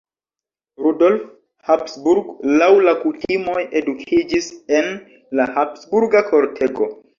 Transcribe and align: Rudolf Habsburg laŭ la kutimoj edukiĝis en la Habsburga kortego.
Rudolf 0.85 1.19
Habsburg 1.69 2.31
laŭ 2.63 2.71
la 2.89 2.95
kutimoj 3.03 3.67
edukiĝis 3.83 4.49
en 4.81 4.91
la 5.41 5.49
Habsburga 5.61 6.27
kortego. 6.35 6.93